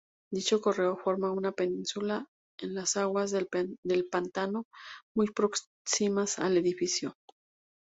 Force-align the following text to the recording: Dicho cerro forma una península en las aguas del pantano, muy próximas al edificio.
Dicho 0.33 0.57
cerro 0.63 0.97
forma 0.97 1.29
una 1.31 1.51
península 1.51 2.25
en 2.59 2.73
las 2.73 2.97
aguas 2.97 3.29
del 3.29 3.47
pantano, 4.09 4.65
muy 5.15 5.27
próximas 5.27 6.39
al 6.39 6.57
edificio. 6.57 7.15